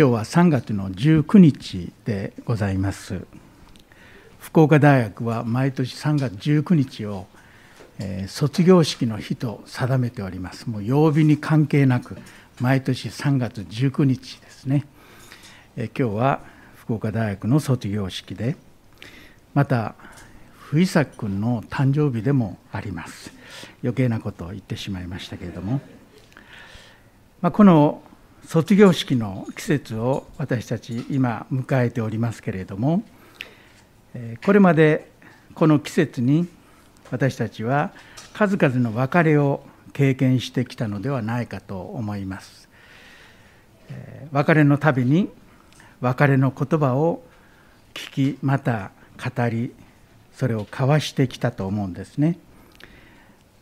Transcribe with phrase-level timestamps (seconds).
[0.00, 3.20] 今日は3月の19日でございます。
[4.38, 7.26] 福岡大学は毎年3月19日を、
[7.98, 10.70] えー、卒業式の日と定めております。
[10.70, 12.16] もう曜日に関係なく
[12.62, 14.86] 毎年3月19日ですね、
[15.76, 16.40] えー、今日は
[16.76, 18.56] 福岡大学の卒業式で
[19.52, 19.96] また
[20.56, 23.34] 藤崎君の誕生日でもあります。
[23.82, 25.82] 余計なことを言ってしまいましたけれども、
[27.42, 28.02] まあ、この
[28.46, 33.02] 卒業式の季節を私たち今迎えておりますけれども
[34.44, 35.10] これまで
[35.54, 36.48] この季節に
[37.10, 37.92] 私たちは
[38.32, 42.68] 数々の別れを経験してきたのではないかと思います。
[44.30, 45.28] 別れのたびに
[46.00, 47.22] 別れの言葉を
[47.92, 49.74] 聞きまた語り
[50.32, 52.38] それを交わしてきたと思うんですね。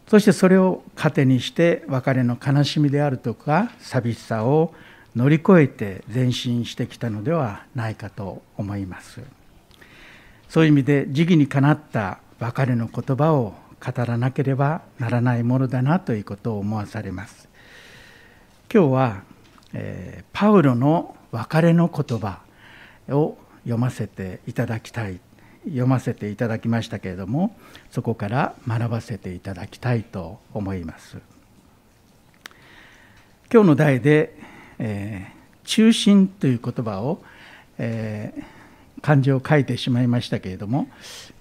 [0.08, 4.74] そしてそれを糧にして別れの悲しみであるとか寂しさを
[5.14, 9.20] 乗り越えて前進してきたのではないかと思います。
[10.48, 17.48] そういう意味で時期にかなった別れの言葉を語らなければならないものだなということを思わされます。
[18.72, 19.22] 今日は、
[19.74, 22.40] えー、パウロの別れの言葉
[23.10, 25.20] を読ませていただきたい
[25.68, 27.56] 読ませていただきましたけれども
[27.90, 31.18] そこから学ばせていただきたいと思います。
[33.50, 34.38] 今日の題で、
[34.78, 37.22] えー、中心という言葉を、
[37.78, 40.88] えー、漢字を書いてしまいましたけれども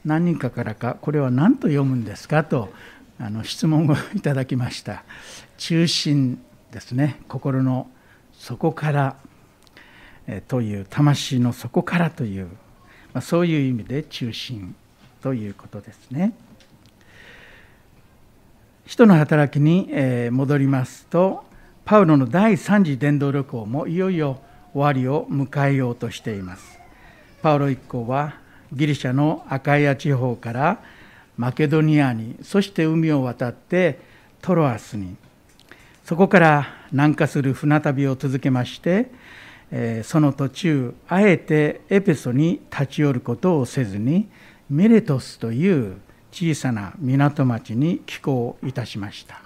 [0.06, 2.72] 何人かからかこれは何と読むんですかと
[3.20, 5.04] あの質問をいただきました。
[5.58, 6.40] 中心
[6.72, 7.20] ですね。
[7.28, 7.90] 心の
[8.34, 9.16] 底から、
[10.28, 12.48] えー、という魂の底からという
[13.18, 14.76] まあ、そういう意味で中心
[15.24, 16.34] ということですね。
[18.86, 19.90] 人の働きに
[20.30, 21.44] 戻りますと
[21.84, 24.40] パウロの第3次伝道旅行もいよいよ
[24.72, 26.78] 終わりを迎えようとしています。
[27.42, 28.36] パウロ一行は
[28.72, 30.80] ギリシャのアカイア地方から
[31.38, 34.00] マケドニアにそして海を渡って
[34.44, 35.16] トロアスに
[36.06, 39.10] そこから南下する船旅を続けまして
[40.04, 44.30] その途中あえてエペソに立ち寄ることをせずに
[44.70, 45.98] メレトスという
[46.32, 49.42] 小さな港町に寄港いたしました。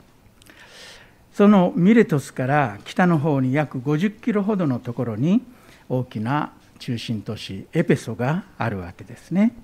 [1.33, 5.41] そのミレトスから北の方に約50キロほどのところに
[5.87, 9.55] 大きな中心都市エペソがあるわけですね。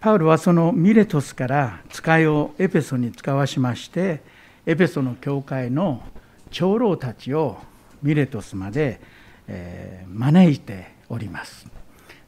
[0.00, 4.22] パウロはそのミレトスから使いをエペソに使わしまして
[4.64, 6.02] エペソの教会の
[6.50, 7.58] 長老たちを
[8.02, 9.00] ミレトスまで、
[9.48, 11.66] えー、招いております。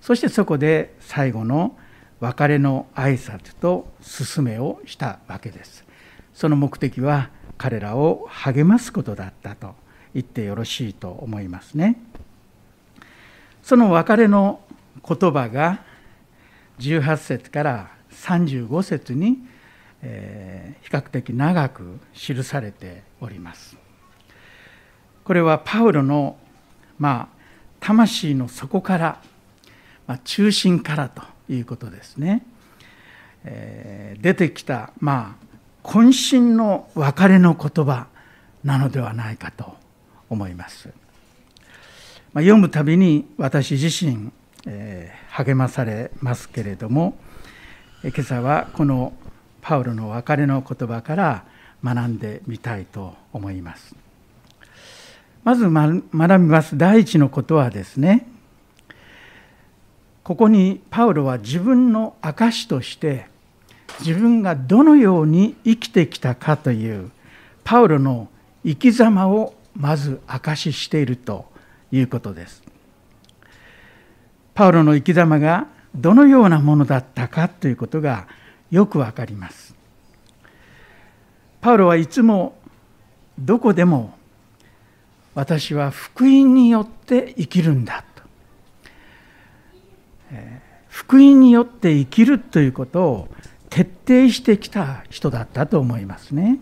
[0.00, 1.76] そしてそこで最後の
[2.20, 5.84] 別れの挨拶と勧めをしたわけです。
[6.34, 9.74] その目的は彼らを励ますことだったと
[10.14, 12.00] 言ってよろしいと思いますね。
[13.62, 14.60] その別れの
[15.06, 15.80] 言葉が
[16.78, 19.38] 18節から35節に、
[20.02, 23.81] え、比較的長く記されております。
[25.24, 26.36] これはパウロの、
[26.98, 27.42] まあ、
[27.80, 29.20] 魂の底から、
[30.06, 32.44] まあ、中心からということですね。
[33.44, 35.36] えー、出てきた、ま
[35.84, 38.06] あ、渾身の別れの言葉
[38.64, 39.76] なのではないかと
[40.30, 40.88] 思います。
[42.32, 44.30] まあ、読むたびに私自身、
[44.66, 47.18] えー、励まされますけれども
[48.02, 49.12] 今朝はこの
[49.60, 51.44] パウロの別れの言葉から
[51.84, 54.01] 学んでみたいと思います。
[55.44, 58.26] まず学びます第一のことはですね
[60.22, 63.26] ここにパウロは自分の証として
[64.00, 67.10] 自分がどのように生きてきたかという
[67.64, 68.28] パウロの
[68.64, 71.46] 生き様をまず証ししていると
[71.90, 72.62] いうことです。
[74.54, 78.26] パウロの生き様がどのようなものだったかということが
[78.70, 79.74] よくわかります。
[81.60, 82.56] パウロはいつも
[83.38, 84.14] どこでも
[85.34, 88.22] 私は福音によって生きるんだと、
[90.88, 93.28] 福音によって生きるということを
[93.70, 96.58] 徹底してきた人だったと思いますね。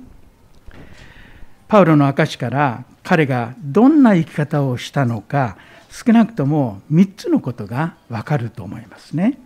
[1.66, 5.56] パウロの証から彼がどんな生き方をしたのか
[5.90, 9.38] 少なくとも3つのことがわかると思いますね。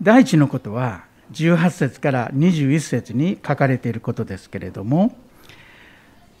[0.00, 5.16] 第一のことは18節から21節に書かれていることですけれども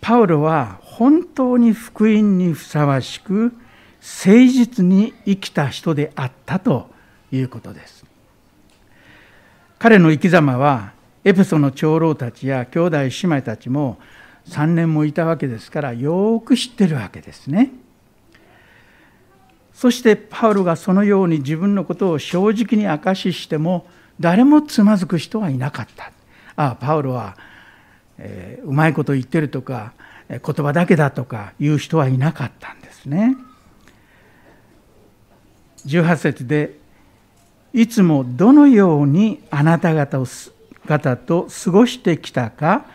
[0.00, 3.52] パウロは本当に福音にふさわしく
[4.00, 6.88] 誠実に生きた人であったと
[7.32, 8.04] いうことです
[9.78, 10.92] 彼の生き様は
[11.24, 13.98] エペソの長老たちや兄弟姉妹たちも
[14.48, 17.72] 3年もいたわけですからよく知ってるわけですね。
[19.74, 23.86] そしてパウロがそのように自分のことを正直に明かししても
[24.20, 26.12] 誰もつまずく人はいなかった。
[26.56, 27.36] ああパウロは、
[28.18, 29.92] えー、うまいこと言ってるとか
[30.28, 33.36] 言葉だけだとか言う人はいなかったんですね。
[35.86, 36.78] 18節で
[37.72, 40.26] いつもどのようにあなた方を
[40.86, 42.86] 方と過ごしてきたか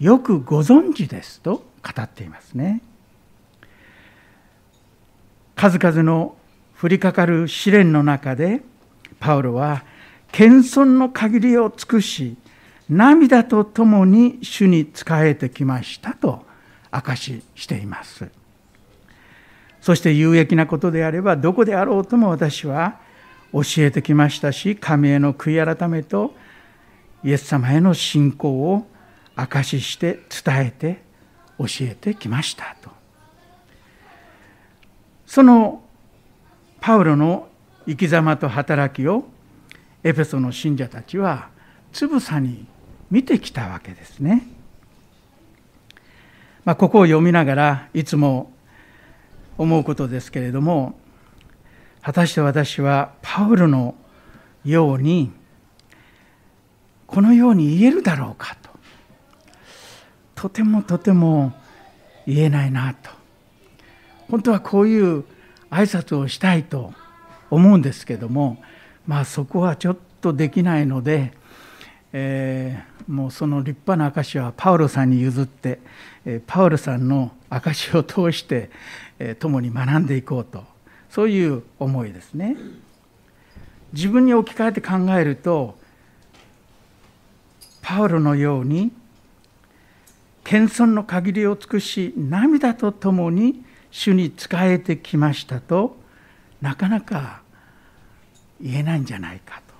[0.00, 2.82] よくご存知ですと語っていますね。
[5.54, 6.36] 数々の
[6.80, 8.62] 降りかかる試練の中で
[9.20, 9.84] パウロは
[10.34, 12.36] 謙遜の限りを尽くし
[12.90, 16.44] 涙とともに主に仕えてきましたと
[16.90, 18.28] 証ししています。
[19.80, 22.98] そして有益なことであればどこであろうとも私は
[23.52, 26.34] 教えてきましたし神への悔い改めと
[27.22, 28.88] イエス様への信仰を
[29.36, 31.02] 証しして伝えて
[31.58, 32.90] 教えてきましたと
[35.26, 35.84] その
[36.80, 37.48] パウロの
[37.86, 39.26] 生き様と働きを
[40.04, 41.48] エペソの信者たちは
[41.92, 42.66] つぶさに
[43.10, 44.46] 見てきたわけですね。
[46.64, 48.52] まあ、ここを読みながらいつも
[49.58, 50.98] 思うことですけれども
[52.02, 53.94] 果たして私はパウロの
[54.64, 55.30] ように
[57.06, 58.70] このように言えるだろうかと
[60.34, 61.52] とてもとても
[62.26, 63.10] 言えないなと
[64.30, 65.24] 本当はこういう
[65.70, 66.92] 挨拶をしたいと
[67.50, 68.58] 思うんですけども
[69.06, 71.32] まあそこはちょっとできないので、
[72.12, 75.80] えー、もうその立派な証はパウロさんに譲って、
[76.24, 78.70] えパウロさんの証を通して、
[79.18, 80.64] え共に学んでいこうと
[81.10, 82.56] そういう思いですね。
[83.92, 85.78] 自分に置き換えて考えると
[87.80, 88.90] パウロのように
[90.42, 95.96] 謙遜の限りを尽くし涙とともに主に仕えてきましたと
[96.60, 97.43] なかなか
[98.64, 99.74] 言えないんじゃないかと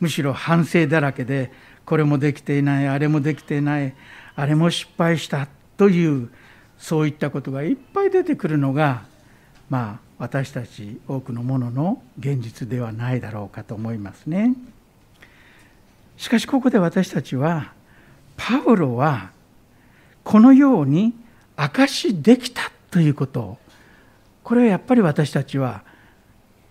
[0.00, 1.52] むしろ反省だらけで
[1.84, 3.94] これもできていないあれもできていない
[4.34, 5.46] あれも失敗した
[5.76, 6.30] という
[6.78, 9.04] そういったことがいっぱい出てくるのが
[9.68, 14.54] まあ私たち多くのものの現実ではないだろうかと思いますね。
[16.16, 17.72] しかしここで私たちは
[18.36, 19.30] パウロは
[20.24, 21.14] このように
[21.56, 23.58] 証しできたということ
[24.42, 25.82] これはやっぱり私たちは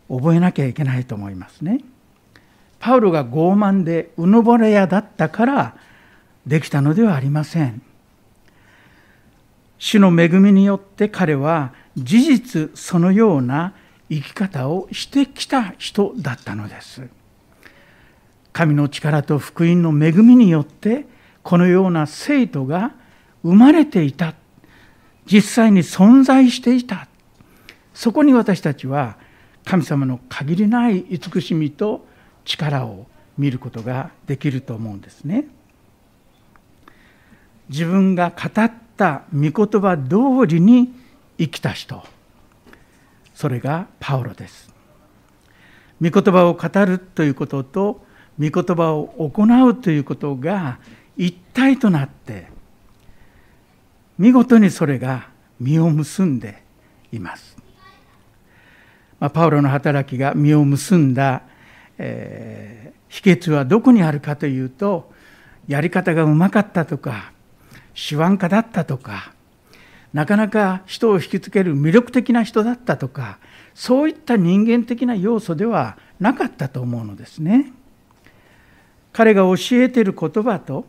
[0.09, 1.80] 覚えなきゃいけないと思いますね。
[2.80, 5.75] パウロが傲慢でうぬぼれ屋だったから
[6.45, 7.81] できたのではありません。
[9.80, 13.74] 主の恵みによって彼は事実そのような
[14.09, 17.07] 生き方をしてきた人だったのです。
[18.53, 21.06] 神の力と福音の恵みによって
[21.44, 22.94] このような生徒が
[23.44, 24.33] 生まれていた
[25.25, 27.07] 実際に存在していた
[27.94, 29.18] そこに私たちは
[29.68, 32.08] 神様の限りない慈しみと
[32.46, 33.06] 力を
[33.38, 35.46] 見ることができると思うんですね。
[37.68, 40.94] 自分が語った御言葉通りに
[41.38, 42.02] 生きた人
[43.36, 44.74] それがパウロです。
[46.02, 48.06] 御言葉を語るということと
[48.40, 50.80] 御言葉を行うということが
[51.18, 52.48] 一体となって
[54.18, 56.63] 見事にそれが実を結んで
[57.12, 57.57] います。
[59.19, 61.41] まあ、パウロの働きが実を結んだ、
[61.97, 65.12] えー、秘訣はどこにあるかというと
[65.67, 67.31] やり方がうまかったとか
[67.95, 69.33] 手腕家だったとか
[70.13, 73.39] なかなか人を引きつける魅力的な人だったとか
[73.74, 77.74] そういった人間的な要素ではなかったと思うのですね。
[79.13, 80.86] 彼が教えている言葉と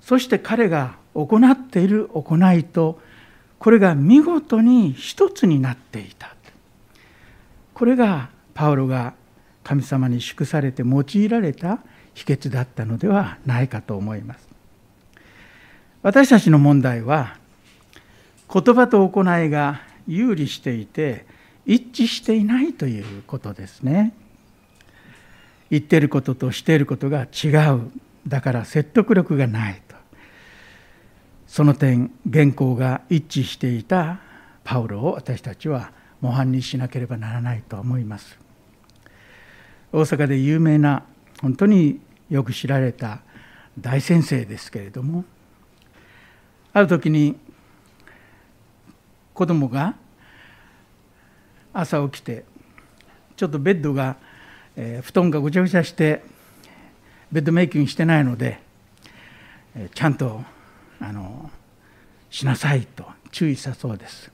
[0.00, 3.00] そして彼が行っている行いと
[3.58, 6.34] これが見事に一つになっていた
[7.74, 9.14] これがパウロが
[9.64, 11.80] 神様に祝されて用いられた
[12.14, 14.48] 秘訣だったのではないかと思います。
[16.02, 17.36] 私たちの問題は
[18.52, 21.26] 言葉と行いが有利していて
[21.66, 24.14] 一致していないということですね。
[25.70, 27.90] 言ってることとしていることが違う。
[28.28, 29.96] だから説得力がないと。
[31.46, 34.20] その点原稿が一致していた
[34.62, 35.90] パウロを私たちは
[36.20, 38.38] 模範にしなければならないと思います。
[39.92, 41.04] 大阪で有名な
[41.40, 43.20] 本当によく知られた
[43.78, 45.24] 大先生ですけれども
[46.72, 47.36] ある時に
[49.34, 49.94] 子供が
[51.72, 52.44] 朝起きて
[53.36, 54.16] ちょっとベッドが
[54.76, 56.22] えー、布団がぐちゃぐちゃして
[57.30, 58.60] ベッドメイキングしてないので、
[59.76, 60.42] えー、ちゃんと
[61.00, 61.50] あの
[62.30, 64.33] しなさいと注意したそうです。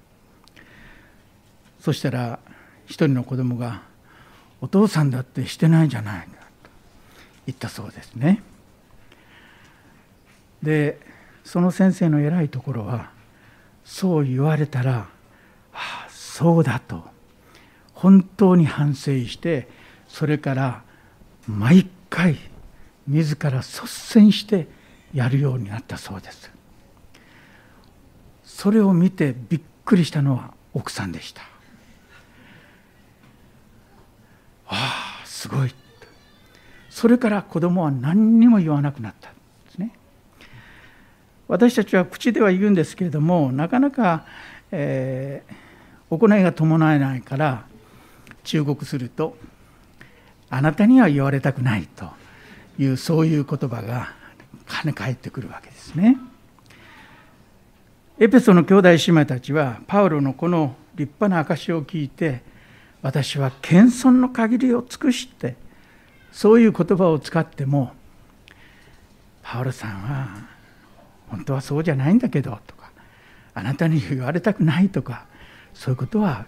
[1.80, 2.38] そしたら
[2.84, 3.82] 一人の子供が
[4.60, 6.32] 「お父さんだってしてないじゃないか」
[6.62, 6.70] と
[7.46, 8.42] 言ったそうですね。
[10.62, 11.00] で
[11.42, 13.10] その先生の偉いところは
[13.84, 15.08] そう言われたら
[15.72, 17.08] 「ああそうだ」と
[17.94, 19.68] 本当に反省して
[20.06, 20.82] それから
[21.46, 22.36] 毎回
[23.06, 24.68] 自ら率先して
[25.14, 26.50] やるようになったそうです。
[28.44, 31.42] それを見てびっくりしたのは奥さんでした。
[34.70, 35.74] ああすごい
[36.88, 39.38] それから子供は何にも言わなくなったんで
[39.72, 39.92] すね
[41.48, 44.26] 私たちは口では言うんですけれどもなかなか、
[44.70, 47.64] えー、行いが伴えないから
[48.44, 49.36] 忠告すると
[50.48, 52.10] あなたには言われたくないと
[52.78, 54.12] いうそういう言葉が
[54.66, 56.16] 跳ね返ってくるわけですね。
[58.18, 62.42] エペソの兄弟姉妹たちはパウロのこの立派な証を聞いて
[63.02, 65.56] 私は謙遜の限りを尽くして
[66.32, 67.92] そういう言葉を使っても
[69.42, 70.48] パウロさんは
[71.28, 72.90] 本当はそうじゃないんだけどとか
[73.54, 75.26] あなたに言われたくないとか
[75.74, 76.46] そういうことは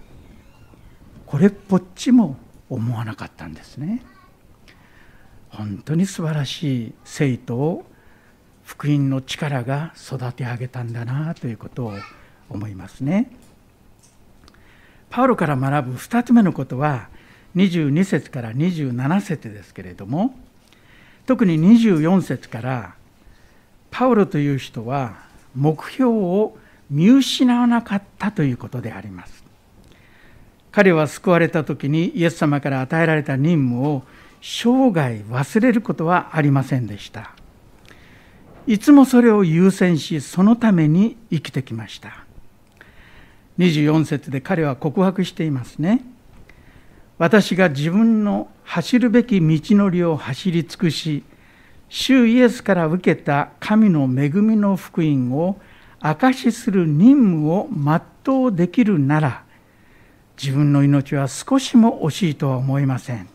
[1.26, 2.36] これっぽっちも
[2.68, 4.02] 思わなかったんですね。
[5.48, 7.84] 本当に素晴らしい生徒を
[8.64, 11.92] 福音の力が育て上げたんだなということを
[12.48, 13.30] 思いますね。
[15.12, 17.08] パウロから学ぶ2つ目のことは
[17.54, 20.34] 22節から27節ですけれども
[21.26, 22.94] 特に24節から
[23.90, 25.18] パウロという人は
[25.54, 26.56] 目標を
[26.90, 29.44] 見失わなかったということであります。
[30.72, 34.02] 彼は救われた時にイエス様から与えられた任務を
[34.40, 37.32] 生涯忘れることはありませんでした。
[38.66, 42.21] いつもそれを優先しそのために生きてきました
[43.58, 46.02] 24節で彼は告白していますね。
[47.18, 51.22] 私が自分の走るべき道のりを走り尽くし
[51.88, 55.60] 主イエスから受けた神の恵みの福音を
[56.00, 57.68] 証しする任務を
[58.24, 59.44] 全うできるなら
[60.42, 63.28] 自分の命は少しも惜しいとは思いません。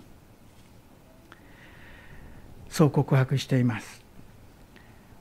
[2.69, 4.01] そう告白しています。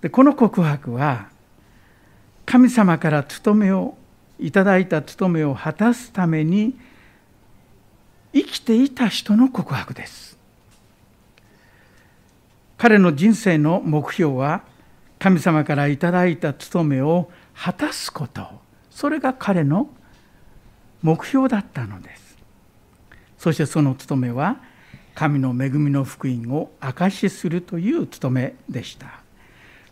[0.00, 1.28] でこの告白は
[2.44, 3.96] 神様から務めを
[4.38, 6.76] いただいた務めを果たすために
[8.32, 10.36] 生きていた人の告白です。
[12.76, 14.62] 彼の人生の目標は
[15.18, 18.46] 神様からいただいた務めを果たすこと。
[18.90, 19.88] それが彼の
[21.02, 22.36] 目標だったのです。
[23.38, 24.56] そしてその務めは
[25.14, 29.20] 神の恵みの福音を証しするという務めでした。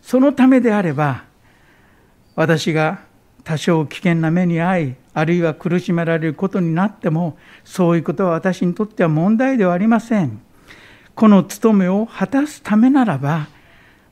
[0.01, 1.23] そのためであれば
[2.35, 2.99] 私が
[3.45, 10.41] 多少危険な目に遭いあるいは苦しめられることになってもそういうことは私にとっては問題ではありません。
[11.13, 13.47] この務めを果たすためならば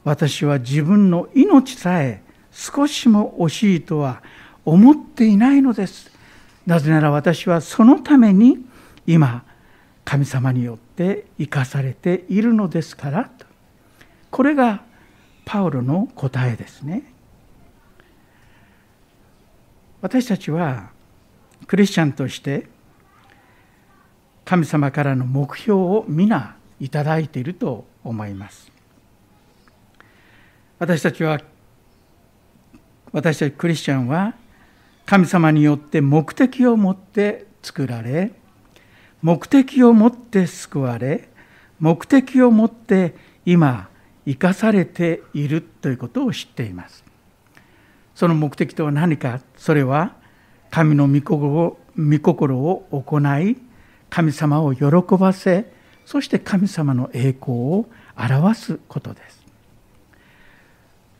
[0.06, 4.24] 私は自分の命さえ少しも惜しいとは
[4.64, 6.12] 思っていないのです。
[6.66, 8.60] なぜなら私はそのために
[9.06, 9.44] 今
[10.06, 13.46] 神様によって生かされているのですからと。
[14.30, 14.84] これが
[15.44, 17.13] パウロの答えですね。
[20.04, 20.90] 私たちは
[21.66, 22.68] クリスチャンとして
[24.44, 28.70] 神様からの目標を皆いただいていると思います。
[30.78, 31.40] 私たちは
[33.14, 34.34] 私たちクリスチャンは
[35.06, 38.34] 神様によって目的を持って作られ
[39.22, 41.30] 目的を持って救われ
[41.80, 43.88] 目的を持って今
[44.26, 47.13] 生かされているということを知っています。
[48.16, 49.42] その目的とは何か？
[49.58, 50.16] それは
[50.70, 53.58] 神の御心を御心を行い
[54.10, 54.86] 神様を喜
[55.18, 55.72] ばせ
[56.06, 59.44] そして神様の栄光を表すことです。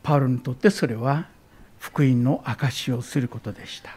[0.04, 1.28] パウロにとってそれは
[1.80, 3.96] 福音の証しをすることでした。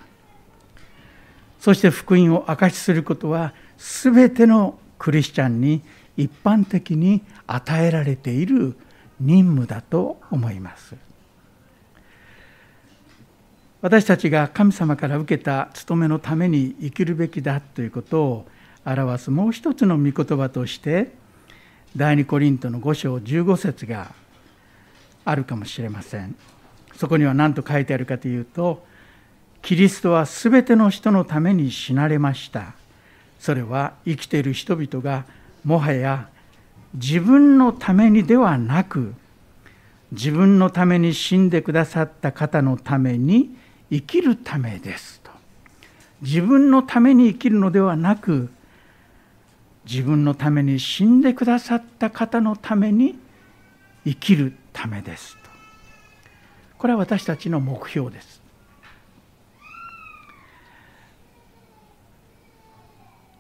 [1.58, 5.82] そして福音を証しすることは全てのクリスチャンに
[6.16, 8.76] 一般的に与えられている
[9.20, 10.94] 任務だと思います。
[13.82, 18.46] 私たちが神様から受けた務めのために生きるべきだということを
[18.84, 21.12] 表すもう一つの御言葉として
[21.94, 24.12] 第二コリントの5章15節が
[25.24, 26.36] あるかもしれません。
[26.94, 28.84] そこには何と書いてあるかというと
[29.60, 32.74] キリストはすべての人のために死なれました。
[33.38, 35.26] それは生きている人々が
[35.64, 36.28] もはや
[36.94, 39.14] 自分のためにではなく
[40.12, 43.56] 自分のために死んでくださった方のために
[43.90, 45.20] 生きるためです。
[45.22, 45.30] と。
[46.22, 48.50] 自分のために生きるのではなく
[49.84, 53.18] 自分のために死んでくださった方のために
[54.04, 55.36] 生きるためです。
[55.36, 55.50] と。
[56.78, 58.42] これは私たちの目標です。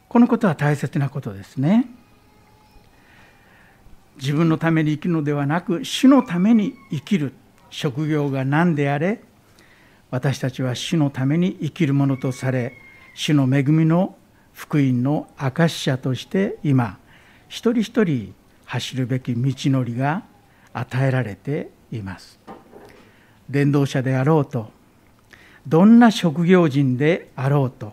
[0.08, 1.86] このことは大切なことですね。
[4.16, 7.32] 自分のために生きるのではなく主のために生きる。
[7.68, 9.20] 職業が何であれ
[10.16, 12.72] 私たちは主のために生きるものとされ
[13.14, 14.16] 主の恵みの
[14.54, 16.98] 福音の証者として今
[17.48, 20.22] 一人一人走るべき道のりが
[20.72, 22.40] 与えられています。
[23.50, 24.70] 伝道者であろうと
[25.68, 27.92] どんな職業人であろうと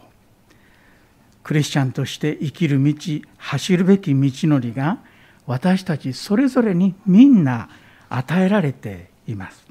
[1.44, 2.94] クリスチャンとして生きる道
[3.36, 5.00] 走るべき道のりが
[5.46, 7.68] 私たちそれぞれにみんな
[8.08, 9.62] 与えられています。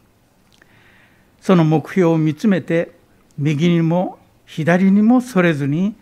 [1.42, 2.92] その目標を見つめて
[3.36, 5.96] 右にも左にもそれずに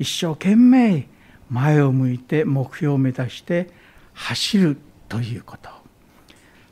[0.00, 1.06] 一生懸命
[1.48, 3.70] 前を向いて目標を目指して
[4.14, 4.76] 走る
[5.08, 5.70] ということ。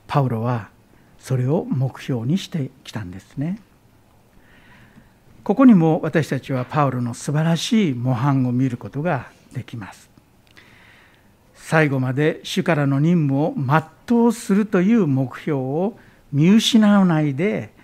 [0.08, 0.70] パウロは
[1.20, 3.60] それを目標にしてきたんですね。
[5.44, 10.10] ここにも私たちはパウロの素晴らしい模範を見ることができます。
[11.54, 15.98] 最後まで主からの任務を全うするという目標を
[16.32, 17.77] 見失わないで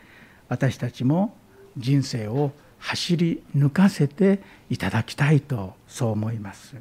[0.54, 1.34] 私たちも
[1.76, 4.38] 人生を走り抜かせて
[4.70, 6.76] いただきたいとそう思います。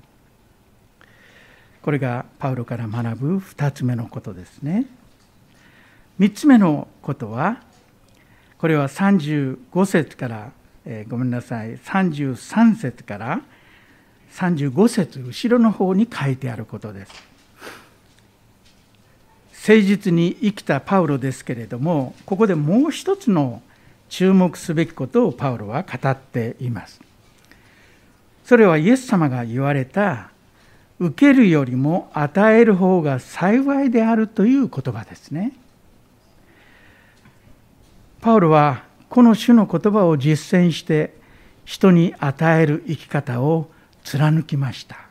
[1.82, 4.86] これがパウロから学ぶ2つ目のことですね。
[6.20, 7.64] 3つ目のことは
[8.60, 10.52] これは35節から、
[10.86, 11.76] えー、ごめんなさい。
[11.76, 13.42] 33節から
[14.34, 17.33] 35節後ろの方に書いてあることです。
[19.66, 23.62] 誠実に生きたパウロですけれどもここでもう一つの
[24.10, 27.00] 注目すべきことをパウロは語っています。
[28.44, 30.32] それはイエス様が言われた
[31.00, 35.54] 受けるよりも与える方が幸いであるという言葉ですね。
[38.20, 41.14] パウロはこの種の言葉を実践して
[41.64, 43.70] 人に与える生き方を
[44.04, 45.03] 貫きました。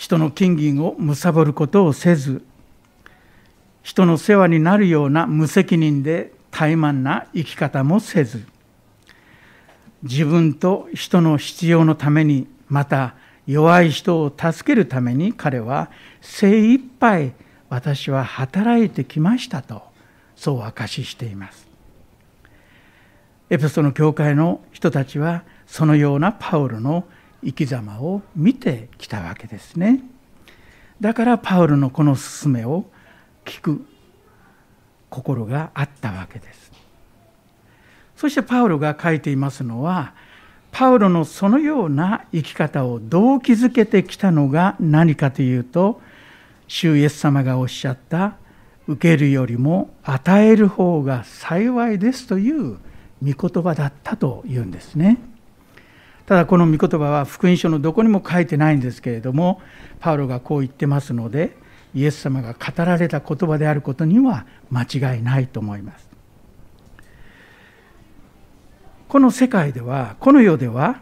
[0.00, 2.42] 人の金銀を貪ることをせず
[3.82, 8.46] 人の世話になるような無責任で怠慢な生き方もせず
[10.02, 13.14] 自分と人の必要のためにまた
[13.46, 15.90] 弱い人を助けるために彼は
[16.22, 17.34] 精一杯
[17.68, 19.82] 私は働いてきましたと
[20.34, 21.68] そう証ししています。
[23.50, 27.04] エペソの教会の人たちはそのようなパウロの
[27.44, 30.00] 生き様を見てきたわけですね。
[31.00, 32.84] だからパウロのこの勧めを
[33.44, 33.86] 聞く
[35.08, 36.70] 心があったわけです。
[38.16, 40.12] そしてパウロが書いていますのは
[40.72, 46.00] パウロのそのような生き方をどう築けてきたのが何かというと
[46.68, 48.36] 主イエス様がおっしゃった
[48.86, 52.76] 受けるよりも与える方が幸いですという
[53.22, 55.18] 御言葉だったというんですね。
[56.30, 59.60] ただこの御言葉は福音書のどこにも書いてないんですけれども
[59.98, 61.56] パウロがこう言ってますので
[61.92, 66.08] イエス様が語られた言葉であることには間違いないと思います。
[69.08, 71.00] この世界ではこの世では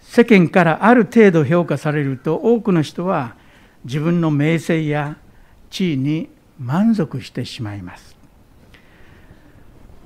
[0.00, 3.36] 世間からある程度評価されると多くの人は
[3.84, 5.18] 自分の名声や
[5.68, 8.16] 地位に満足してしまいます。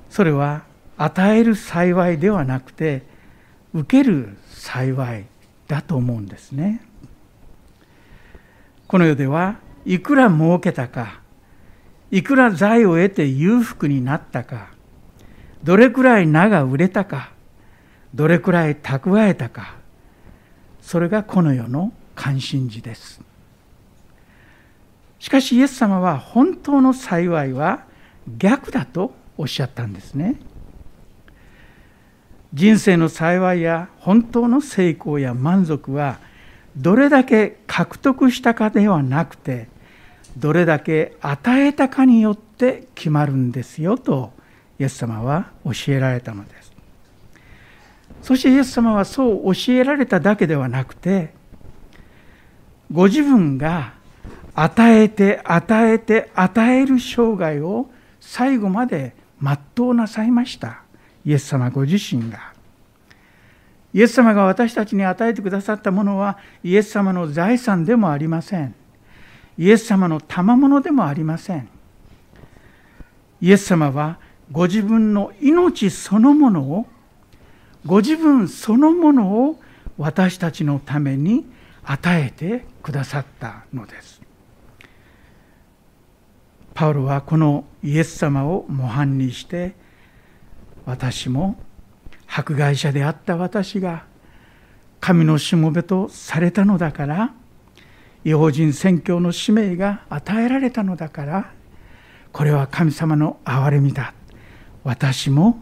[0.09, 0.63] それは
[0.97, 3.08] 与える幸いではなくて
[3.73, 5.25] 受ける幸い
[5.67, 6.81] だと思うんですね。
[8.87, 11.21] この世ではいくら儲けたか
[12.11, 14.71] いくら財を得て裕福になったか
[15.63, 17.31] どれくらい名が売れたか
[18.15, 19.75] どれくらい蓄えたか
[20.81, 23.21] それがこの世の関心事です。
[25.19, 27.83] しかしイエス様は本当の幸いは
[28.37, 30.35] 逆だとおっしゃったんですね。
[32.53, 36.19] 人生の幸いや本当の成功や満足は
[36.75, 39.67] どれだけ獲得したかではなくて
[40.37, 44.31] どれだけ与えたかによって決まるんですよと
[44.79, 46.71] イエス様は教えられたのです。
[48.21, 51.33] そしてイエス様はそう教えられただけではなくて
[52.91, 53.93] ご自分が
[54.55, 60.83] 与えて与えて与える生涯を最後まで全うなさいました。
[61.25, 62.53] イエス様ご自身が。
[63.93, 68.75] イエス様が私たちに与えてくださったものはイエス様の財産でもありません。
[69.59, 71.67] イエス様の賜物でもありません
[73.41, 74.17] イエス様は
[74.53, 76.87] ご自分の命そのものを
[77.85, 79.59] ご自分そのものを
[79.97, 81.45] 私たちのために
[81.83, 84.21] 与えてくださったのです
[86.73, 89.75] パウロはこのイエス様を模範にして
[90.89, 91.55] 私も
[92.27, 94.05] 迫害者であった私が
[94.99, 97.31] 神のしもべとされたのだから
[98.25, 101.51] 違法人宣教の使命が与えられたのだから
[102.31, 104.15] これは神様の憐れみだ。
[104.83, 105.59] 私も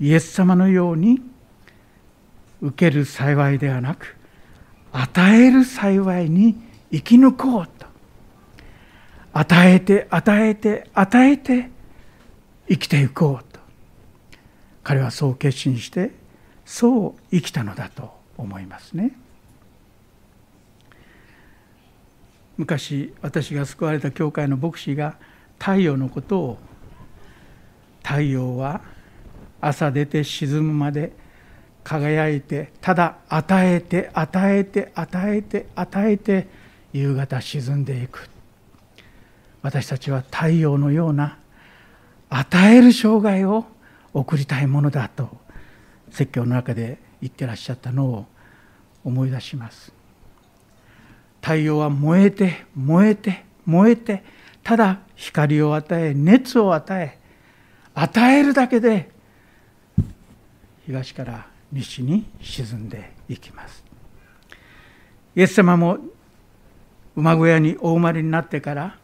[0.00, 1.18] イエス様のように
[2.60, 4.16] 受ける幸いではなく
[4.92, 6.56] 与える幸いに
[6.92, 7.86] 生き抜こうと。
[9.32, 11.70] 与えて与えて与えて
[12.68, 13.47] 生きていこうと。
[14.88, 16.12] 彼はそう決心して
[16.64, 19.12] そう生きたのだと思いますね。
[22.56, 25.16] 昔私が救われた教会の牧師が
[25.58, 26.58] 太陽のことを
[28.02, 28.80] 太陽は
[29.60, 31.12] 朝出て沈むまで
[31.84, 36.48] 輝いてただ与えて与えて与えて与えて
[36.94, 38.26] 夕方沈んでいく。
[39.60, 41.36] 私たちは太陽のような
[42.30, 43.66] 与える生涯を
[44.12, 45.28] 送りたいものだと
[46.10, 48.26] 説教の中で言ってらっしゃったのを
[49.04, 49.92] 思い出します。
[51.40, 54.24] 太陽は燃えて燃えて燃えて
[54.62, 57.18] ただ光を与え熱を与え
[57.94, 59.10] 与えるだけで
[60.86, 63.84] 東から西に沈んでいきます。
[65.36, 65.98] イエス様も
[67.14, 68.98] 馬小屋にお生まれになってから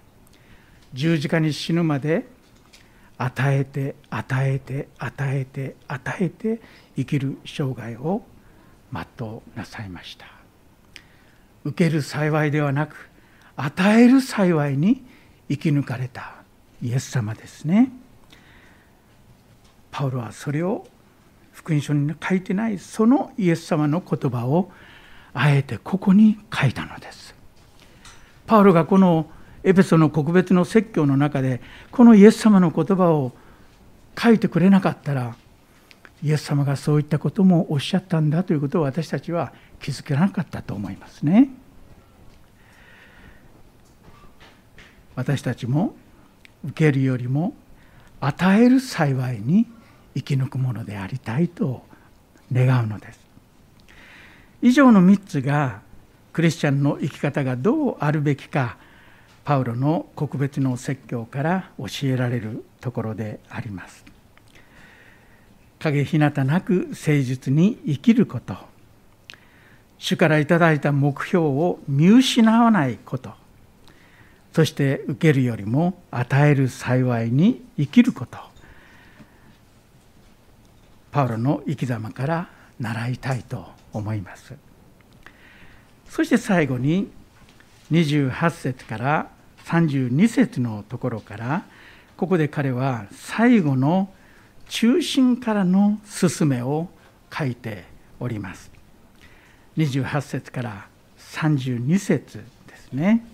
[0.92, 2.26] 十字架に死ぬまで
[3.16, 6.61] 与えて与えて与えて与えて
[6.96, 8.22] 生きる生涯を
[8.92, 10.27] 全うなさいました。
[11.64, 13.09] 受ける幸いではなく
[13.57, 15.05] 与える幸いに
[15.48, 16.35] 生き抜かれた
[16.83, 17.90] イエス様ですね。
[19.90, 20.87] パウロはそれを
[21.53, 24.72] 福音書に書いてないそのイエス様の言葉を
[25.33, 27.35] あえてここに書いたのです。
[28.46, 29.31] パウロがこの
[29.64, 33.33] エペソの国別の説教の中でこのイエス様の言葉を
[34.16, 35.35] 書いてくれなかったら
[36.22, 41.48] イエス様がそういったこともおっしゃったんだということを私たちは気づけなかったと思いますね。
[45.16, 45.94] 私たちも
[46.64, 47.55] 受けるよりも
[48.20, 49.66] 与える幸いに
[50.14, 51.83] 生き抜くものでありたいと
[52.53, 53.20] 願うのです。
[54.62, 55.83] 以上の3つが
[56.33, 58.79] クリスチャンの生き方がどうあるべきか
[59.44, 64.04] パウロの告別の説教から教えられるところであります。
[65.78, 68.57] 影ひなたなく誠実に生きること。
[69.98, 73.33] 主からいただいた目標を見失わないこと。
[74.54, 78.38] そして受けるよりも与える幸いに生きること。
[81.12, 82.48] パウロの生き様から
[82.80, 84.54] 習いたいと思います。
[86.09, 87.11] そして最後に
[87.94, 89.30] 28節から
[89.66, 91.64] 32節のところから
[92.16, 94.12] ここで彼は最後の
[94.68, 96.88] 中心からの勧めを
[97.33, 97.85] 書いて
[98.18, 98.70] おります。
[99.76, 103.24] 28節から32節ですね。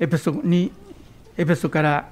[0.00, 0.72] エペソに
[1.36, 2.10] エペソから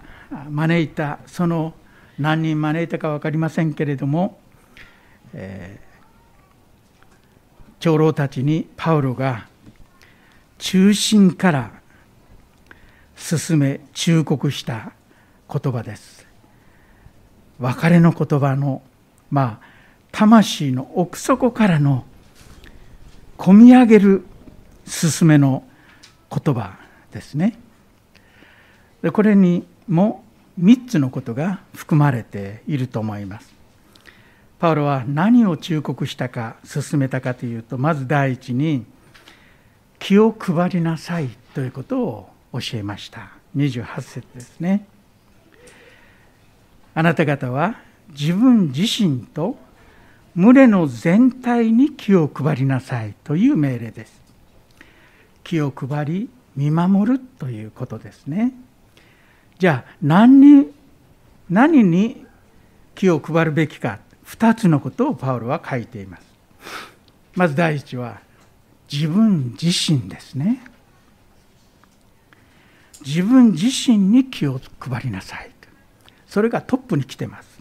[0.51, 1.75] 招いたその
[2.19, 4.39] 何人招いたか分かりませんけれども、
[5.33, 5.97] えー、
[7.81, 9.50] 長老たちにパウロが
[10.61, 11.71] 中心から
[13.17, 14.93] 進め忠告した
[15.51, 16.27] 言葉です。
[17.59, 18.83] 別れの言葉の
[19.31, 19.67] まあ
[20.13, 22.05] 魂の奥底からの
[23.39, 24.25] 込み上げる
[24.85, 25.65] 勧めの
[26.31, 26.79] 言葉
[27.11, 27.59] ですね。
[29.03, 30.23] でこれにも
[30.61, 33.51] 3つのことが含まれていると思います。
[34.59, 38.85] パウロは何を忠告したか進めたかというとまず第一に
[40.01, 43.31] 気を配りなさいということを教えました。
[43.57, 44.87] 28節ですね。
[46.95, 47.77] あなた方は
[48.09, 49.57] 自分自身と
[50.35, 54.21] 群れの全体に気を配りなさいという命令です。
[55.45, 58.53] 気を配り見守るということですね。
[59.59, 60.73] じゃあ何に
[61.49, 62.25] 何に
[62.95, 64.01] 気を配るべきか。
[64.27, 66.23] 2つのことをパウロは書いています。
[67.35, 68.21] まず第一は
[68.93, 70.63] 自分自身ですね。
[73.07, 75.51] 自分自身に気を配りなさい。
[76.27, 77.61] それがトップに来てます。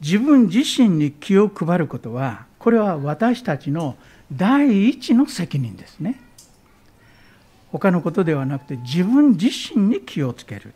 [0.00, 3.96] 自分自身に気を配ることはこれは私たちの
[4.30, 6.20] 第一の責任ですね。
[7.72, 10.74] 他のことではなくて自分自身に気をつける。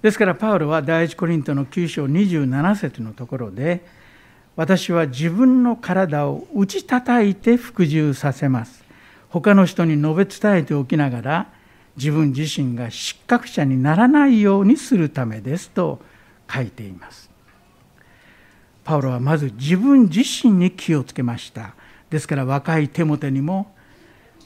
[0.00, 3.84] ですからパウロは第一コリントの9章27節のところで
[4.56, 8.84] 私は自分の体を打ち叩いて服従させます。
[9.28, 11.46] 他の人に述べ伝えておきながら
[11.96, 16.00] 自分自身が失格者にならないようにするためですと
[16.52, 17.30] 書いています。
[18.84, 21.74] パウロはまず自分自身に気をつけました。
[22.10, 23.74] ですから若いテモテにも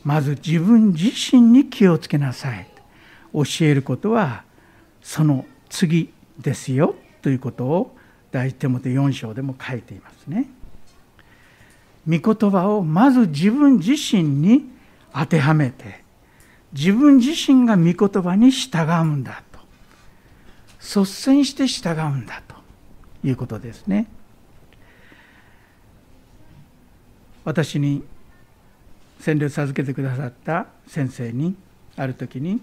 [0.04, 2.66] まず自分自身に気をつけなさい。
[3.34, 4.44] 教えることは
[5.02, 7.97] その次ですよということを
[8.30, 10.48] 第一テモテ4章でも書いていますね。
[12.08, 14.64] 御言葉をまず自分自身に
[15.12, 16.02] 当てはめて
[16.72, 19.58] 自分自身が御言葉に従うんだと
[21.02, 22.54] 率先して従うんだと
[23.26, 24.06] いうことですね。
[27.44, 28.04] 私に
[29.20, 31.56] 洗礼授けてくださった先生に
[31.96, 32.60] ある時に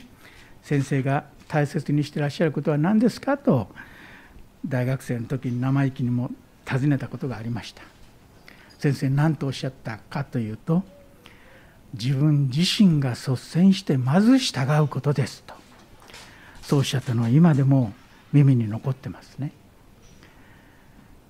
[0.61, 3.67] 先生が大切にしてらっしゃることは何ですかと
[4.65, 6.31] 大学生の時に生意気にも
[6.65, 7.83] 尋ねたことがありました。
[8.79, 10.83] 先生何とおっしゃったかというと
[11.93, 15.53] 自分自身が率先してまず従うことですと。
[16.61, 17.93] そうおっしゃったのは今でも
[18.33, 19.51] 耳に残ってますね。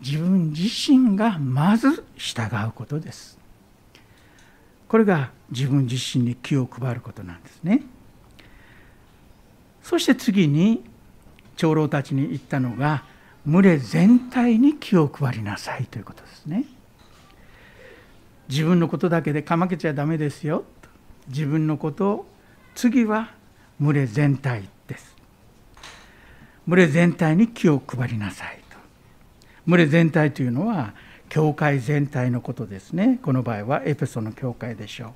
[0.02, 3.38] 自分自身がまず従うことです。
[4.88, 7.82] これが自分自身に気を配ることなんですね。
[9.84, 10.84] そして次に
[11.58, 13.04] 長老たちに言ったのが
[13.48, 16.66] 群れ全体に気を配りなさいということですね。
[18.50, 20.64] 自分のことだけでかまけちゃダメですよ。
[21.28, 22.28] 自分のことを
[22.76, 23.32] 次は
[23.80, 25.16] 群れ全体です。
[26.68, 28.78] 群れ全体に気を配りなさいと。
[29.68, 30.94] 群れ全体というのは
[31.30, 33.20] 教会全体のことですね。
[33.22, 35.14] この場合はエペソの教会でしょ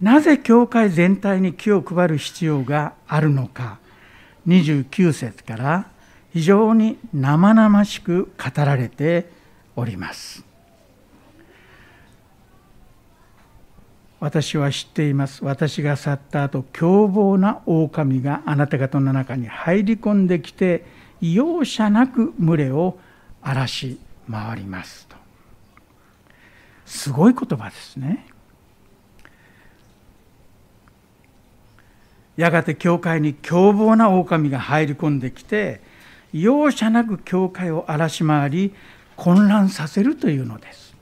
[0.00, 0.04] う。
[0.04, 3.78] なぜ教会全体に気を配る必要があるのか。
[4.48, 5.90] 29節から
[6.32, 9.30] 非常に生々しく語られて
[9.76, 10.44] おります。
[14.20, 15.44] 私は知っています。
[15.44, 20.84] 私が去った後凶暴な狼があなた方の中に入り込んできて
[21.22, 22.98] 容赦なく群れを
[23.42, 23.98] 荒らし
[24.30, 25.06] 回ります。
[25.06, 25.16] と。
[26.84, 28.26] すごい言葉ですね。
[32.36, 35.80] やがて教会に凶暴な狼が入り込んできて
[36.32, 38.74] 容赦なく教会を荒らし回り
[39.16, 40.94] 混乱させるというのです。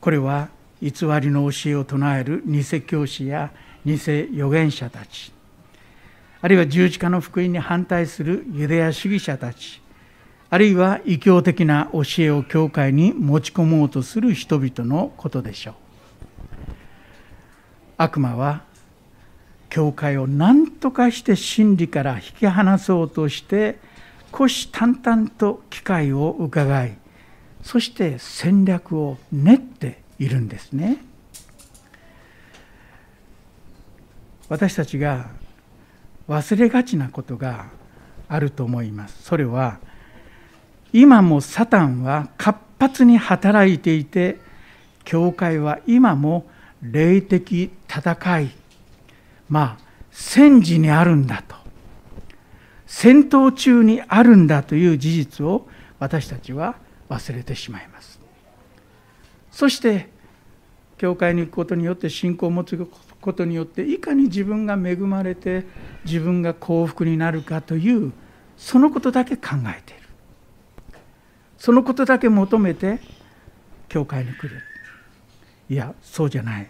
[0.00, 0.48] これは
[0.80, 0.90] 偽
[1.20, 3.52] りの教えを唱える偽教師や
[3.84, 5.32] 偽預言者たち
[6.40, 9.80] あるいは十字架の福音に反対するユダヤ主義者たち
[10.50, 15.74] あるいは異教的な教えを教会に持ち込もうとする人々のことでしょう。
[17.96, 18.62] 悪魔は
[19.72, 23.78] 教会を何とかして真理から引き離そうとして
[24.30, 26.98] 虎視眈々と機会を伺い
[27.62, 31.02] そして戦略を練っているんですね。
[34.50, 35.30] 私たちが
[36.28, 37.70] 忘れがちなことが
[38.28, 39.22] あると思います。
[39.22, 39.78] それは
[40.92, 44.38] 今もサタンは活発に働いていて
[45.04, 46.44] 教会は今も
[46.82, 48.61] 霊的戦い
[49.52, 51.54] まあ戦時にあるんだと。
[52.86, 55.66] 戦闘中にあるんだという事実を
[55.98, 56.76] 私たちは
[57.10, 58.18] 忘れてしまいます。
[59.50, 60.08] そして
[60.96, 62.88] 教会に行くことによって信仰を持つ
[63.20, 65.66] ことによっていかに自分が恵まれて
[66.06, 68.12] 自分が幸福になるかという
[68.56, 70.02] そのことだけ考えている。
[71.58, 73.00] そのことだけ求めて
[73.90, 74.62] 教会に来る。
[75.68, 76.68] いやそうじゃない。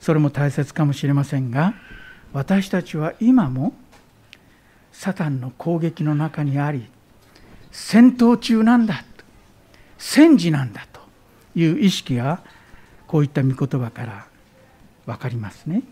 [0.00, 1.74] それも大切かもしれませんが
[2.32, 3.74] 私たちは今も
[4.92, 6.86] サタンの攻撃の中にあり
[7.70, 9.04] 戦闘中なんだ
[10.00, 11.00] 戦時なんだと
[11.54, 12.42] いう意識が
[13.06, 14.26] こういった御言葉から
[15.04, 15.82] 分かりますね。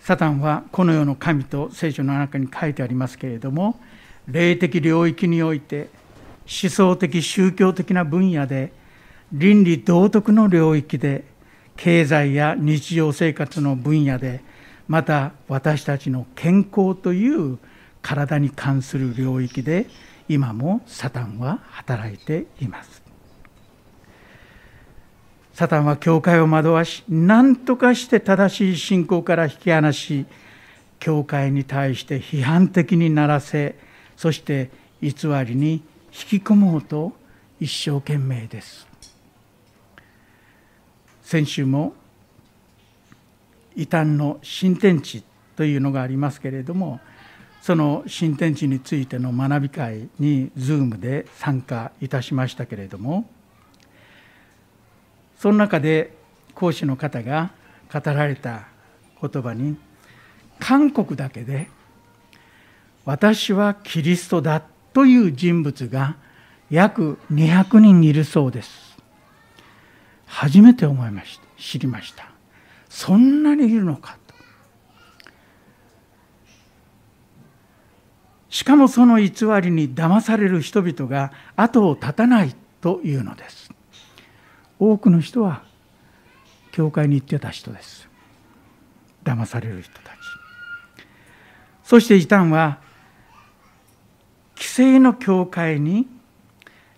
[0.00, 3.78] サタンはこの世の神と聖書の中に書いてありますけれども
[4.26, 5.90] 霊的領域において
[6.40, 8.72] 思想的宗教的な分野で
[9.32, 11.24] 倫理道徳の領域で
[11.82, 14.40] 経済や日常生活の分野で
[14.86, 17.58] また私たちの健康という
[18.02, 19.86] 体に関する領域で
[20.28, 23.02] 今もサタンは働いています。
[25.54, 30.24] サタンは教会を惑わし何とかして正しい信仰から引き離し
[31.00, 33.74] 教会に対して批判的にならせ
[34.16, 35.14] そして偽
[35.44, 37.12] りに引き込もうと
[37.58, 38.91] 一生懸命です。
[41.32, 41.94] 先週も
[43.74, 45.24] 異端の新天地
[45.56, 47.00] というのがありますけれども
[47.62, 53.24] その新天地についての学び会に Zoom で参加いたしましたけれども
[55.38, 56.12] その中で
[56.54, 57.52] 講師の方が
[57.90, 58.66] 語られた
[59.18, 59.78] 言葉に
[60.58, 61.70] 韓国だけで
[63.06, 66.16] 私はキリストだという人物が
[66.68, 68.91] 約200人いるそうです。
[70.32, 71.44] 初めて思いました。
[71.58, 72.24] 知りました。
[72.88, 74.34] そんなにいるのかと。
[78.48, 79.28] しかもその偽
[79.60, 83.70] りに騙される人々が後を絶たないというのです。
[84.78, 85.64] 多くの人は
[86.72, 88.08] 教会に行ってた人です。
[89.24, 90.16] 騙される人たち。
[91.84, 92.78] そして異端は
[94.56, 96.08] 規制の教会に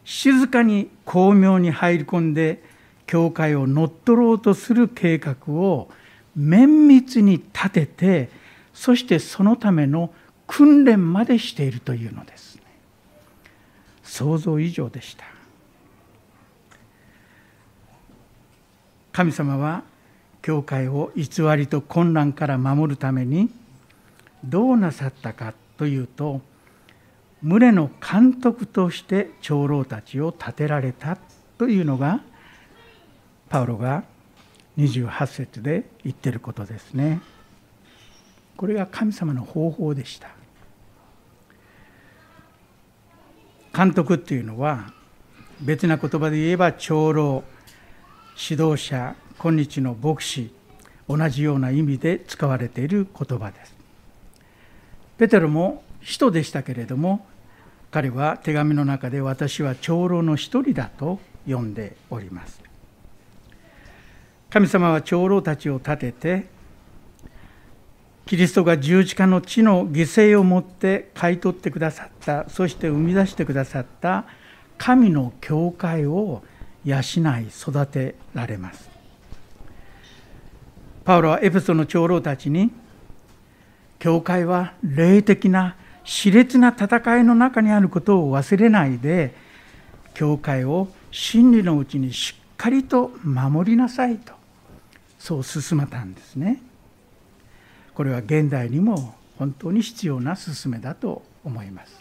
[0.05, 2.74] 静かに巧妙に入り込んで
[3.07, 5.91] 教会を乗っ取ろうとする計画を
[6.37, 8.31] 綿密に立てて
[8.73, 10.13] そしてそのための
[10.47, 12.59] 訓練までしているというのです、
[14.03, 15.25] 想像以上でした。
[19.13, 19.85] 神様は
[20.43, 23.49] 教会を偽りと混乱から守るために
[24.45, 26.41] どうなさったかというと
[27.43, 31.17] 群れの監督として長老たちを立てられた
[31.59, 32.21] というのが
[33.49, 34.05] パウロが
[34.79, 37.21] 28節で言ってることですね。
[38.57, 40.29] これが神様の方法でした。
[43.77, 44.93] 監督っていうのは
[45.61, 47.43] 別な言葉で言えば長老
[48.37, 50.55] 指導者今日の牧師
[51.09, 53.75] 同じような意味で使われている言葉です。
[55.19, 57.27] ペテロも使徒でしたけれども
[57.91, 62.61] 彼は手紙の中で私は長老の一人だと呼んでおります
[64.55, 66.47] 神様は長老たちを立てて
[68.25, 74.27] キリストが十字架の地の犠牲をもって買い取ってくださったそして生み出してくださった
[74.79, 76.45] 神の教会を
[76.85, 77.01] 養い
[77.49, 78.89] 育てられます。
[81.05, 82.71] パウロはエペソの長老たちに
[83.99, 89.35] 教会は霊的な熾烈な戦いの中にあることを忘れないで
[90.15, 94.44] 教会を真理のうちにしっかりと守りなさいと
[95.25, 96.61] そう進めたんですね。
[97.95, 101.99] これは現代にも本当に必要な進めだと思います。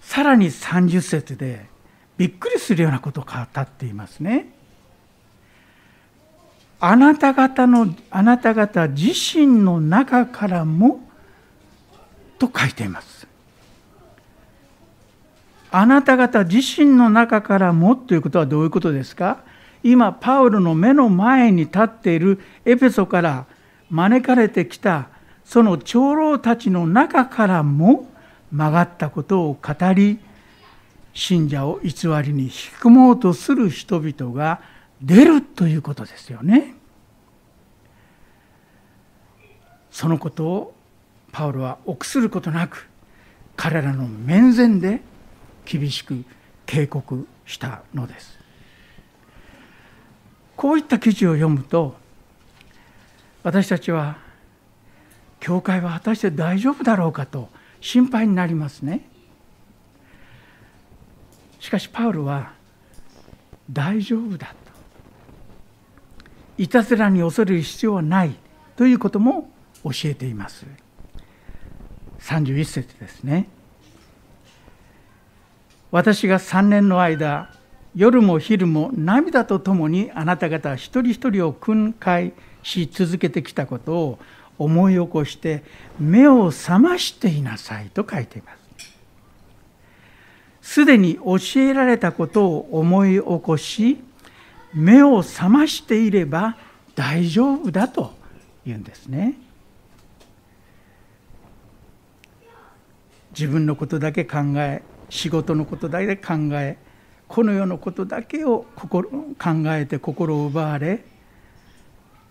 [0.00, 1.66] さらに30節で
[2.16, 4.50] びっくりするようなことを語っていますね。
[6.80, 11.06] あなた方のあなた方自身の中からも
[12.38, 13.26] と書いています。
[15.70, 19.51] あなた方自身の中からもということはどういうことですか？
[19.82, 23.46] 今パウロの目の前に立っているエペソから
[23.90, 25.08] 招かれてきた
[25.44, 28.08] その長老たちの中からも
[28.50, 30.18] 曲がったことを語り
[31.14, 31.90] 信者を偽
[32.22, 34.60] りに引き込もうとする人々が
[35.02, 36.74] 出るということですよね。
[39.90, 40.74] そのことを
[41.32, 42.88] パウロは臆することなく
[43.56, 45.02] 彼らの面前で
[45.66, 46.24] 厳しく
[46.66, 48.38] 警告したのです
[50.56, 51.96] こういった記事を読むと
[53.42, 54.18] 私たちは
[55.40, 57.48] 教会は果たして大丈夫だろうかと
[57.80, 59.08] 心配になりますね。
[61.58, 62.52] しかしパウロは
[63.70, 64.54] 大丈夫だと。
[66.58, 68.36] いたずらに恐れる必要はない
[68.76, 69.50] ということも
[69.82, 70.64] 教えています。
[72.20, 73.48] 31節ですね。
[75.90, 77.50] 私が3年の間
[77.94, 84.18] 夜も昼も涙とともにあなた方一人一人を訓戒し続けてきたことを
[84.58, 85.62] 思い起こして
[85.98, 88.52] 目を覚ましていなさいと書いていま
[90.60, 93.98] すすでに教えられたことを思い起こし
[94.72, 96.56] 目を覚ましていれば
[96.94, 98.14] 大丈夫だと
[98.64, 99.34] 言うんですね。
[103.38, 106.76] 自分のことだけ考え仕事のことだけ考え
[107.32, 109.24] この世のことだけを心考
[109.68, 111.02] えて心を奪われ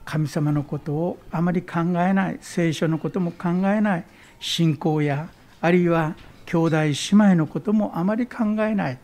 [0.06, 4.06] 神様のことをあまり考えない聖書のことも考えない
[4.40, 5.28] 信仰や
[5.60, 9.00] あるいは兄弟姉妹のこともあまり考えない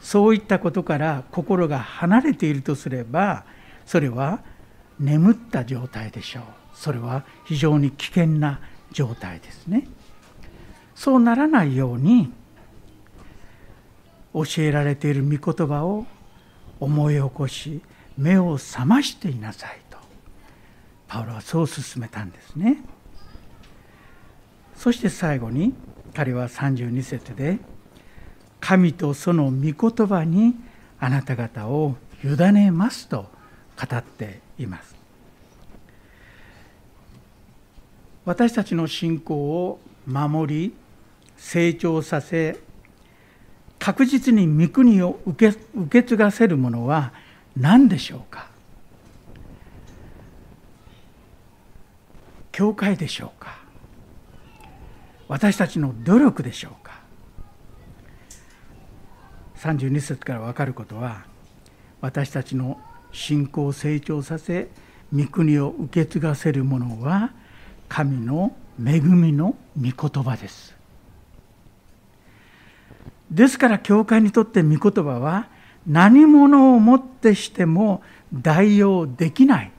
[0.00, 3.42] そういったことから心が離れているとすれば
[3.86, 4.44] それは
[5.00, 6.44] 眠った状態でしょう
[6.74, 8.60] それは非常に危険な
[8.92, 9.88] 状態ですね。
[10.94, 12.32] そうならないように
[14.32, 16.06] 教えられている御言葉を
[16.78, 17.80] 思い起こし
[18.16, 19.98] 目を覚ましていなさいと
[21.08, 22.82] パウロはそう進めたんですね。
[24.76, 25.74] そして最後に
[26.14, 27.58] 彼は32節で
[28.60, 30.54] 「神とその御言葉に
[30.98, 33.30] あなた方を委ねます」と
[33.76, 34.94] 語っています。
[38.24, 40.74] 私たちの信仰を守り
[41.36, 42.58] 成長させ
[43.80, 47.12] 確実に御国を受け受け継がせるものは
[47.56, 48.46] 何でしょうか？
[52.52, 53.58] 教会でしょうか？
[55.28, 57.00] 私たちの努力でしょうか
[59.56, 61.24] ？32節から分かることは
[62.02, 62.78] 私たちの
[63.12, 64.68] 信仰を成長させ
[65.12, 67.32] 御国を受け継がせるものは
[67.88, 70.79] 神の恵みの御言葉です。
[73.30, 75.48] ですから教会にとって御言葉は
[75.86, 78.02] 何者をもってしても
[78.32, 79.72] 代用できない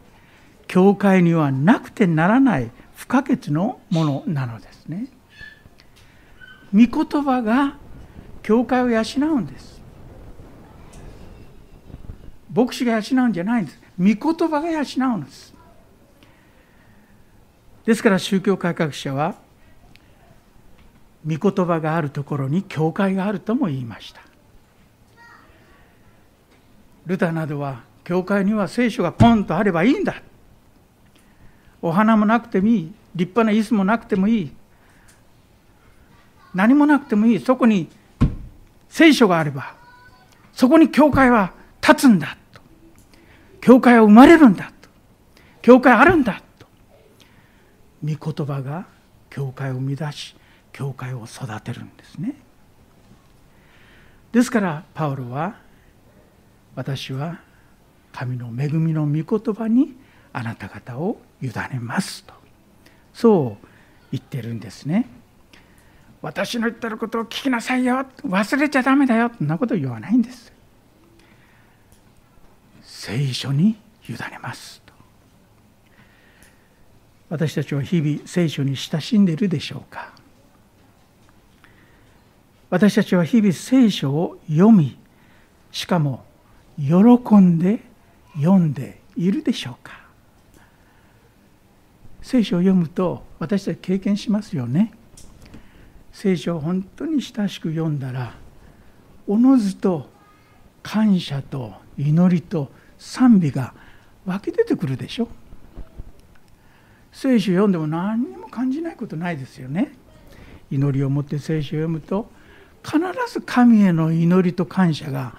[0.68, 5.08] 教会にはなくてならない不可欠のものなのですね。
[6.74, 7.76] 御言葉が
[8.42, 9.02] 教会を養
[9.34, 9.82] うんです。
[12.54, 13.82] 牧師が養うんじゃないんです。
[14.00, 15.54] 御言葉が養うんです。
[17.86, 19.36] ですから宗教改革者は
[21.28, 24.22] 御言葉があるところに教会があるとも言いました。
[27.06, 30.22] ルタなどは教会には聖書がポンとあればいいんだ。
[31.82, 32.94] お花もなくてもいい。
[33.16, 34.52] 立派な椅子もなくてもいい。
[36.54, 37.40] 何もなくてもいい。
[37.40, 37.88] そこに
[38.90, 39.76] 聖書があれば
[40.54, 42.38] そこに教会は立つんだ。
[42.52, 42.62] と
[43.62, 44.72] 教会は生まれるんだ。
[44.82, 44.90] と
[45.62, 46.42] 教会あるんだ。
[46.60, 46.66] と
[48.04, 48.86] 御言葉が
[49.30, 50.36] 教会を生み出し
[50.74, 52.36] 教会を育てるんですね。
[54.32, 55.56] ですからパウロは
[56.76, 57.40] 私は
[58.14, 59.96] 神の恵みの御言葉に
[60.34, 62.34] あなた方を委ねますと
[63.14, 63.68] そう
[64.12, 65.08] 言ってるんですね。
[66.22, 70.54] 私の言ってることを聞きなさいよ忘れちゃダメだよそんなこと言わないんです。
[72.84, 74.94] 聖書に委ねますと。
[77.30, 80.21] 私たちは日々聖書に親しんでいるでしょうか。
[82.72, 84.98] 私たちは日々聖書を読み
[85.74, 86.24] しかも
[86.78, 86.94] 喜
[87.36, 87.82] んで
[88.36, 90.00] 読んでいるでしょうか？
[92.22, 94.94] 聖書を読むと私たち経験しますよね。
[96.14, 98.36] 聖書を本当に親しく読んだら
[99.28, 100.10] おのずと
[100.82, 103.74] 感謝と祈りと賛美が
[104.26, 105.28] 湧き出てくるでしょ。
[107.12, 109.92] 聖書を読んでも何にも感じないことないですよね。
[110.72, 112.32] 祈りを持って聖書を読むと
[112.84, 113.00] 必
[113.32, 115.36] ず神への祈りと感謝が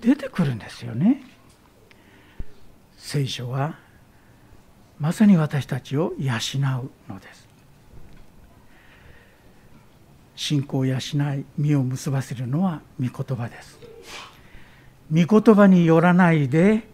[0.00, 1.22] 出てくるんですよね。
[2.96, 3.76] 聖書は
[4.98, 6.34] まさに私たちを養
[7.08, 7.48] うのです。
[10.34, 11.00] 信仰を養い
[11.56, 13.78] 実を結ばせるのは御言葉です。
[15.12, 16.86] 御言葉によらないで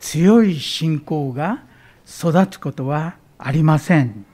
[0.00, 1.64] 強い信仰が
[2.06, 4.26] 育つことはありません。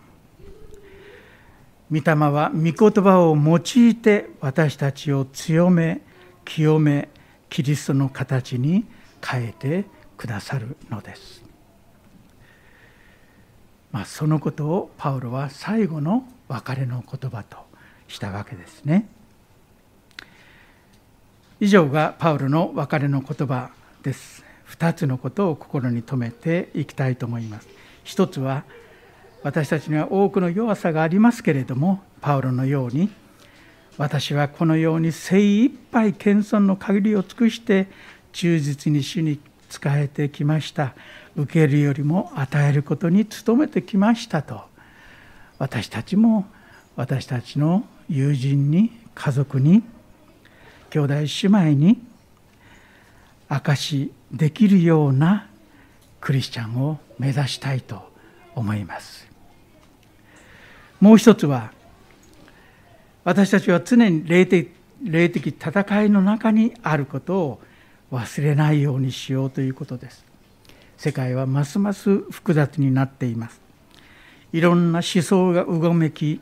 [1.92, 6.02] 御霊は御言葉を用いて私たちを強め
[6.44, 7.08] 清め
[7.48, 8.84] キリストの形に
[9.24, 9.84] 変えて
[10.16, 11.44] くださるのです。
[13.90, 17.58] まあ、そのことをパウロは最後の別れの言葉と
[18.06, 19.08] したわけですね。
[21.58, 23.70] 以上がパウロの別れの言葉
[24.02, 24.44] です。
[24.68, 27.68] 2つのことを心に留めていきたいと思います。
[28.04, 28.64] 一つは
[29.42, 33.10] 私たちには多くの弱さがありますけれどもパウロのように
[33.96, 37.86] 私はこのように精一杯謙遜の限りを尽くして
[38.32, 40.94] 忠実に主に仕えてきました。
[41.36, 44.62] 受けるよりも与えることに努めてきましたと。
[45.58, 46.46] 私たちも
[46.96, 49.82] 私たちの友人に家族に
[50.90, 52.02] 兄弟姉妹に
[53.48, 55.48] 証しできるような
[56.20, 58.10] クリスチャンを目指したいと
[58.54, 59.29] 思います。
[61.00, 61.72] もう一つは
[63.24, 64.70] 私たちは常に霊的
[65.02, 67.60] 霊的戦いの中にあることを
[68.12, 70.24] 忘れないようにしようということです。
[70.98, 73.60] 世界はますます複雑になっています。
[74.52, 76.40] いろんな思想がうごめき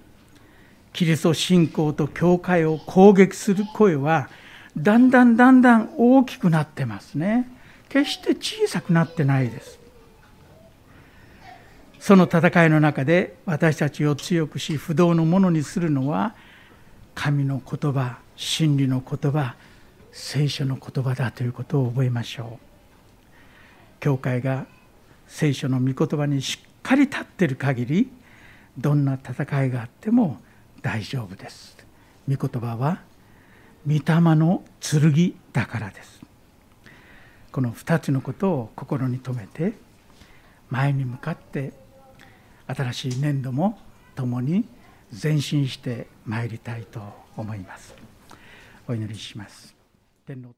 [0.92, 4.28] キリスト信仰と教会を攻撃する声は
[4.76, 7.48] だんだんだんだん大きくなってますね。
[7.88, 9.78] 決して小さくなってないです。
[12.00, 16.34] その戦いの中で私たちを強くし不動のものにするのは
[17.14, 19.56] 神の言葉真理の言葉
[20.12, 22.68] 聖書の言葉だということを覚えましょう。
[24.00, 24.66] 教会が
[25.26, 28.10] 聖書の御言葉にしっかり立っている限り
[28.78, 30.38] どんな戦いがあっても
[30.82, 31.76] 大丈夫です。
[32.28, 33.02] 御言葉は
[33.86, 34.00] 御霊
[34.36, 36.20] の剣だからです。
[37.50, 39.72] この2つのことを心に留めて
[40.70, 41.72] 前に向かって
[42.68, 43.78] 新しい年度も
[44.14, 44.68] 共に
[45.22, 47.00] 前進してまいりたいと
[47.36, 47.94] 思います。
[48.86, 49.74] お祈りします。
[50.26, 50.52] 天皇